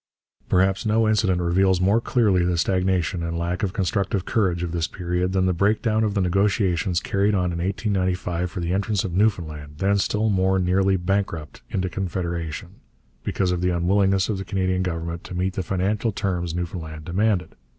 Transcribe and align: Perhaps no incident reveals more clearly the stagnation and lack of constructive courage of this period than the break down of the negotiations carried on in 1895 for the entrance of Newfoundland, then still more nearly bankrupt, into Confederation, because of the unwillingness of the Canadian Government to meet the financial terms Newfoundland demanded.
Perhaps 0.49 0.83
no 0.83 1.07
incident 1.07 1.39
reveals 1.41 1.79
more 1.79 2.01
clearly 2.01 2.43
the 2.43 2.57
stagnation 2.57 3.21
and 3.21 3.37
lack 3.37 3.61
of 3.61 3.71
constructive 3.71 4.25
courage 4.25 4.63
of 4.63 4.71
this 4.71 4.87
period 4.87 5.31
than 5.31 5.45
the 5.45 5.53
break 5.53 5.79
down 5.83 6.03
of 6.03 6.15
the 6.15 6.21
negotiations 6.21 6.99
carried 6.99 7.35
on 7.35 7.51
in 7.51 7.59
1895 7.59 8.49
for 8.49 8.61
the 8.61 8.73
entrance 8.73 9.03
of 9.03 9.13
Newfoundland, 9.13 9.77
then 9.77 9.99
still 9.99 10.29
more 10.29 10.57
nearly 10.57 10.97
bankrupt, 10.97 11.61
into 11.69 11.87
Confederation, 11.87 12.77
because 13.23 13.51
of 13.51 13.61
the 13.61 13.69
unwillingness 13.69 14.27
of 14.27 14.39
the 14.39 14.43
Canadian 14.43 14.81
Government 14.81 15.23
to 15.25 15.35
meet 15.35 15.53
the 15.53 15.61
financial 15.61 16.11
terms 16.11 16.55
Newfoundland 16.55 17.05
demanded. 17.05 17.53